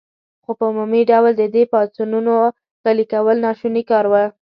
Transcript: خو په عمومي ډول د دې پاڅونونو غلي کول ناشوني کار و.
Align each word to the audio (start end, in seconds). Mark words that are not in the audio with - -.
خو 0.43 0.51
په 0.57 0.63
عمومي 0.71 1.01
ډول 1.11 1.31
د 1.37 1.43
دې 1.55 1.63
پاڅونونو 1.71 2.33
غلي 2.83 3.05
کول 3.13 3.37
ناشوني 3.45 3.83
کار 3.91 4.05
و. 4.07 4.13